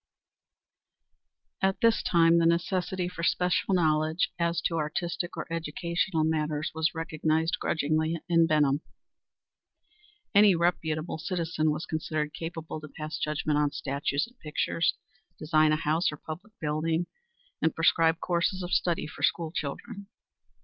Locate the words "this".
1.81-2.01